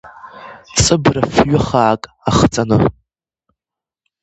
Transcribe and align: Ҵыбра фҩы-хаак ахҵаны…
Ҵыбра 0.83 1.23
фҩы-хаак 1.33 2.03
ахҵаны… 2.29 2.77